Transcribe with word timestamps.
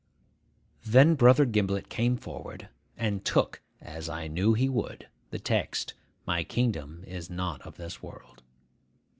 Then 0.83 1.13
Brother 1.13 1.45
Gimblet 1.45 1.87
came 1.87 2.17
forward, 2.17 2.69
and 2.97 3.23
took 3.23 3.61
(as 3.79 4.09
I 4.09 4.25
knew 4.27 4.55
he 4.55 4.67
would) 4.67 5.07
the 5.29 5.37
text, 5.37 5.93
'My 6.25 6.43
kingdom 6.43 7.03
is 7.05 7.29
not 7.29 7.61
of 7.61 7.77
this 7.77 8.01
world. 8.01 8.41